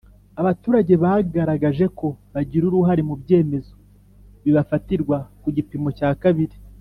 [0.41, 3.73] Abaturage bagaragaje ko bagira uruhare mu byemezo
[4.43, 6.55] bibafatirwa ku gipimo cya kabiri